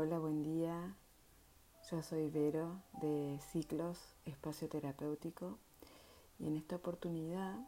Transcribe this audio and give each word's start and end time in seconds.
Hola, 0.00 0.20
buen 0.20 0.44
día. 0.44 0.94
Yo 1.90 2.04
soy 2.04 2.30
Vero 2.30 2.80
de 3.02 3.40
Ciclos 3.50 3.98
Espacio 4.26 4.68
Terapéutico 4.68 5.58
y 6.38 6.46
en 6.46 6.56
esta 6.56 6.76
oportunidad 6.76 7.58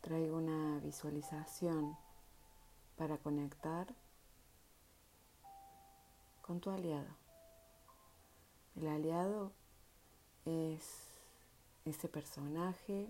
traigo 0.00 0.38
una 0.38 0.80
visualización 0.80 1.96
para 2.96 3.16
conectar 3.16 3.94
con 6.42 6.58
tu 6.58 6.70
aliado. 6.70 7.14
El 8.74 8.88
aliado 8.88 9.52
es 10.46 11.12
ese 11.84 12.08
personaje, 12.08 13.06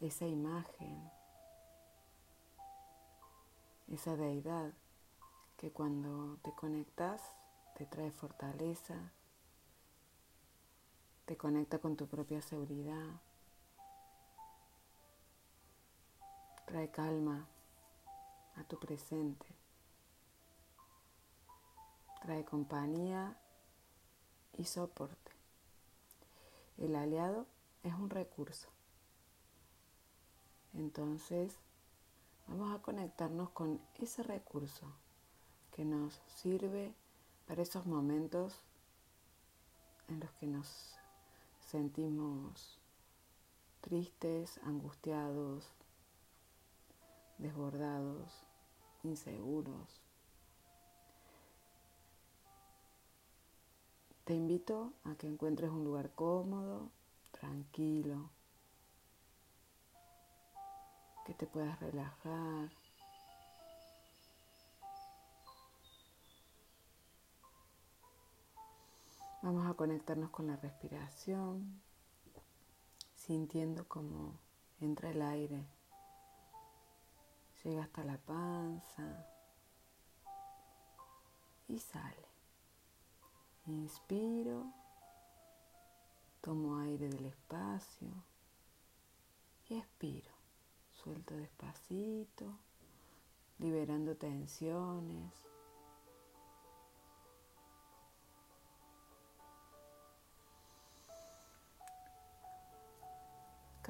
esa 0.00 0.26
imagen, 0.26 1.08
esa 3.86 4.16
deidad 4.16 4.72
que 5.60 5.70
cuando 5.70 6.38
te 6.38 6.52
conectas 6.52 7.20
te 7.76 7.84
trae 7.84 8.10
fortaleza, 8.10 9.12
te 11.26 11.36
conecta 11.36 11.78
con 11.78 11.98
tu 11.98 12.06
propia 12.06 12.40
seguridad, 12.40 13.20
trae 16.64 16.90
calma 16.90 17.46
a 18.56 18.64
tu 18.64 18.78
presente, 18.78 19.44
trae 22.22 22.42
compañía 22.46 23.36
y 24.56 24.64
soporte. 24.64 25.32
El 26.78 26.96
aliado 26.96 27.44
es 27.82 27.92
un 27.92 28.08
recurso. 28.08 28.70
Entonces, 30.72 31.54
vamos 32.48 32.74
a 32.74 32.80
conectarnos 32.80 33.50
con 33.50 33.78
ese 33.98 34.22
recurso 34.22 34.90
que 35.72 35.84
nos 35.84 36.20
sirve 36.36 36.94
para 37.46 37.62
esos 37.62 37.86
momentos 37.86 38.54
en 40.08 40.20
los 40.20 40.30
que 40.32 40.46
nos 40.46 40.96
sentimos 41.60 42.78
tristes, 43.80 44.60
angustiados, 44.64 45.72
desbordados, 47.38 48.44
inseguros. 49.02 50.00
Te 54.24 54.34
invito 54.34 54.92
a 55.04 55.14
que 55.14 55.26
encuentres 55.26 55.70
un 55.70 55.84
lugar 55.84 56.10
cómodo, 56.14 56.90
tranquilo, 57.32 58.30
que 61.24 61.34
te 61.34 61.46
puedas 61.46 61.80
relajar. 61.80 62.79
Vamos 69.42 69.66
a 69.66 69.72
conectarnos 69.72 70.28
con 70.28 70.48
la 70.48 70.56
respiración, 70.56 71.80
sintiendo 73.14 73.88
cómo 73.88 74.38
entra 74.82 75.08
el 75.08 75.22
aire, 75.22 75.64
llega 77.64 77.84
hasta 77.84 78.04
la 78.04 78.18
panza 78.18 79.26
y 81.68 81.78
sale. 81.78 82.28
Inspiro, 83.64 84.66
tomo 86.42 86.76
aire 86.80 87.08
del 87.08 87.24
espacio 87.24 88.10
y 89.70 89.76
expiro. 89.76 90.34
Suelto 90.92 91.34
despacito, 91.34 92.58
liberando 93.58 94.18
tensiones. 94.18 95.49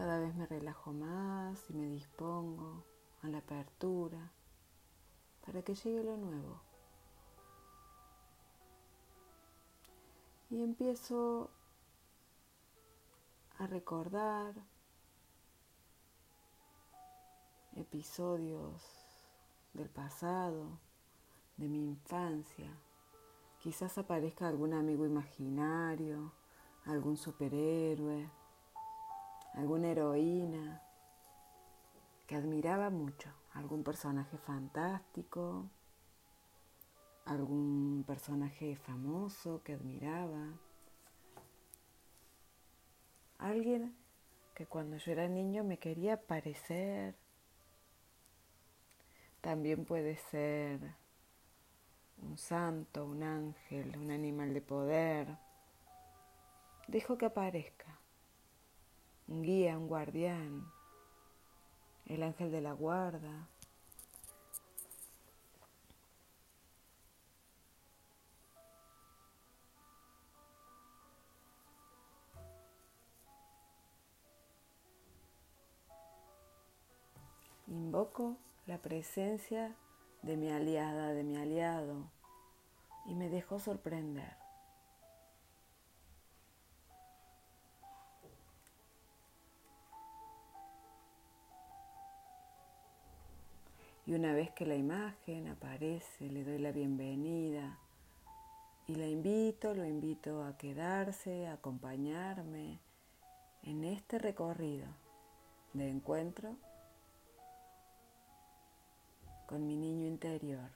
Cada 0.00 0.18
vez 0.18 0.34
me 0.34 0.46
relajo 0.46 0.94
más 0.94 1.68
y 1.68 1.74
me 1.74 1.84
dispongo 1.84 2.82
a 3.20 3.28
la 3.28 3.36
apertura 3.36 4.32
para 5.44 5.60
que 5.60 5.74
llegue 5.74 6.02
lo 6.02 6.16
nuevo. 6.16 6.62
Y 10.48 10.62
empiezo 10.62 11.50
a 13.58 13.66
recordar 13.66 14.54
episodios 17.76 18.82
del 19.74 19.90
pasado, 19.90 20.78
de 21.58 21.68
mi 21.68 21.84
infancia. 21.84 22.74
Quizás 23.58 23.98
aparezca 23.98 24.48
algún 24.48 24.72
amigo 24.72 25.04
imaginario, 25.04 26.32
algún 26.86 27.18
superhéroe 27.18 28.39
alguna 29.54 29.88
heroína 29.88 30.82
que 32.26 32.36
admiraba 32.36 32.90
mucho, 32.90 33.30
algún 33.52 33.82
personaje 33.82 34.38
fantástico, 34.38 35.68
algún 37.24 38.04
personaje 38.06 38.76
famoso 38.76 39.62
que 39.62 39.74
admiraba, 39.74 40.48
alguien 43.38 43.96
que 44.54 44.66
cuando 44.66 44.96
yo 44.98 45.12
era 45.12 45.26
niño 45.26 45.64
me 45.64 45.78
quería 45.78 46.20
parecer. 46.20 47.16
También 49.40 49.86
puede 49.86 50.16
ser 50.16 50.94
un 52.18 52.36
santo, 52.36 53.06
un 53.06 53.22
ángel, 53.22 53.96
un 53.96 54.10
animal 54.10 54.52
de 54.52 54.60
poder. 54.60 55.38
Dejo 56.88 57.16
que 57.16 57.24
aparezca 57.24 57.99
un 59.30 59.42
guía, 59.42 59.78
un 59.78 59.86
guardián, 59.86 60.66
el 62.06 62.22
ángel 62.24 62.50
de 62.50 62.60
la 62.60 62.72
guarda. 62.72 63.48
Invoco 77.68 78.36
la 78.66 78.78
presencia 78.78 79.76
de 80.22 80.36
mi 80.36 80.50
aliada, 80.50 81.12
de 81.12 81.22
mi 81.22 81.36
aliado, 81.36 82.10
y 83.06 83.14
me 83.14 83.28
dejo 83.28 83.60
sorprender. 83.60 84.39
Y 94.10 94.14
una 94.14 94.32
vez 94.32 94.50
que 94.50 94.66
la 94.66 94.74
imagen 94.74 95.46
aparece, 95.46 96.28
le 96.30 96.42
doy 96.42 96.58
la 96.58 96.72
bienvenida 96.72 97.78
y 98.88 98.96
la 98.96 99.06
invito, 99.06 99.72
lo 99.72 99.84
invito 99.84 100.42
a 100.42 100.56
quedarse, 100.58 101.46
a 101.46 101.52
acompañarme 101.52 102.80
en 103.62 103.84
este 103.84 104.18
recorrido 104.18 104.88
de 105.74 105.88
encuentro 105.88 106.56
con 109.46 109.64
mi 109.64 109.76
niño 109.76 110.08
interior 110.08 110.70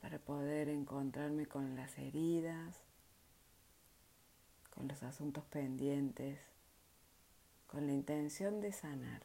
para 0.00 0.18
poder 0.18 0.68
encontrarme 0.68 1.46
con 1.46 1.76
las 1.76 1.96
heridas, 1.96 2.74
con 4.74 4.88
los 4.88 5.00
asuntos 5.04 5.44
pendientes, 5.44 6.40
con 7.68 7.86
la 7.86 7.92
intención 7.92 8.60
de 8.60 8.72
sanar 8.72 9.22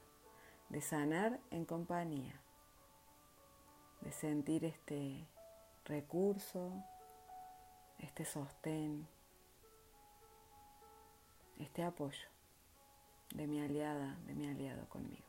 de 0.74 0.82
sanar 0.82 1.40
en 1.52 1.66
compañía, 1.66 2.34
de 4.02 4.12
sentir 4.12 4.66
este 4.66 5.28
recurso, 5.86 6.74
este 8.00 8.26
sostén, 8.26 9.08
este 11.60 11.84
apoyo 11.84 12.28
de 13.36 13.46
mi 13.46 13.62
aliada, 13.62 14.18
de 14.26 14.34
mi 14.34 14.48
aliado 14.48 14.90
conmigo. 14.90 15.28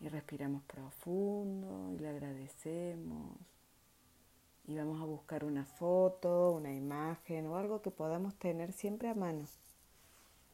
Y 0.00 0.08
respiramos 0.08 0.62
profundo 0.64 1.92
y 1.92 1.98
le 1.98 2.08
agradecemos. 2.08 3.36
Y 4.66 4.76
vamos 4.76 5.00
a 5.00 5.04
buscar 5.04 5.44
una 5.44 5.64
foto, 5.64 6.50
una 6.50 6.72
imagen 6.72 7.46
o 7.46 7.56
algo 7.56 7.82
que 7.82 7.90
podamos 7.90 8.34
tener 8.34 8.72
siempre 8.72 9.08
a 9.08 9.14
mano 9.14 9.44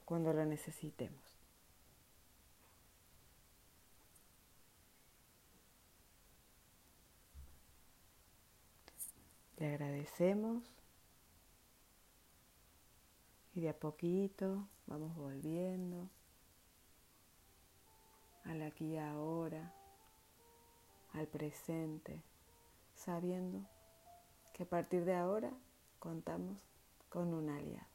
cuando 0.05 0.33
lo 0.35 0.45
necesitemos. 0.45 1.21
Le 9.57 9.69
agradecemos 9.69 10.63
y 13.55 13.61
de 13.61 13.69
a 13.71 13.79
poquito 13.79 14.67
vamos 14.87 15.15
volviendo 15.17 16.11
al 18.45 18.63
aquí 18.63 18.95
y 18.95 18.99
ahora, 18.99 19.73
al 21.13 21.29
presente, 21.29 22.23
sabiendo 22.95 23.65
que 24.53 24.65
a 24.65 24.67
partir 24.67 25.05
de 25.05 25.15
ahora 25.15 25.51
contamos 25.99 26.59
con 27.09 27.33
un 27.35 27.49
aliado. 27.49 27.87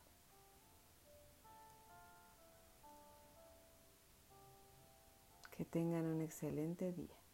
Que 5.52 5.66
tengan 5.66 6.06
un 6.06 6.22
excelente 6.22 6.92
día. 6.92 7.27